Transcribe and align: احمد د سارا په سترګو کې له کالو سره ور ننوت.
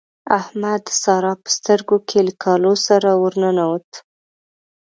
احمد 0.39 0.81
د 0.87 0.89
سارا 1.01 1.33
په 1.43 1.49
سترګو 1.57 1.97
کې 2.07 2.19
له 2.27 2.33
کالو 2.43 2.73
سره 2.87 3.09
ور 3.21 3.33
ننوت. 3.41 3.89